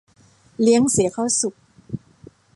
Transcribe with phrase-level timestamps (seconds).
[0.61, 1.55] เลี้ยงเสียข้าวสุก